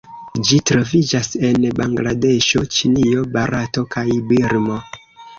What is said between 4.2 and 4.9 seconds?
Birmo.